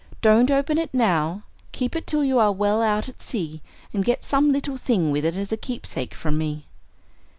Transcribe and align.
"Don't 0.23 0.49
open 0.49 0.79
it 0.79 0.91
now. 0.95 1.43
Keep 1.73 1.95
it 1.95 2.07
till 2.07 2.23
you 2.23 2.39
are 2.39 2.51
well 2.51 2.81
out 2.81 3.07
at 3.07 3.21
sea, 3.21 3.61
and 3.93 4.03
get 4.03 4.23
some 4.23 4.51
little 4.51 4.75
thing 4.77 5.11
with 5.11 5.23
it 5.23 5.35
as 5.35 5.51
a 5.51 5.57
keepsake 5.57 6.15
from 6.15 6.39
me." 6.39 6.65